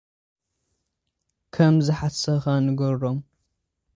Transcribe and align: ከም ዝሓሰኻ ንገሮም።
ከም 1.53 1.75
ዝሓሰኻ 1.85 2.45
ንገሮም። 2.65 3.17